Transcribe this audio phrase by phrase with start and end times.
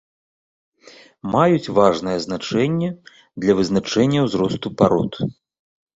[1.35, 2.89] Маюць важнае значэнне
[3.45, 5.13] для вызначэння ўзросту парод.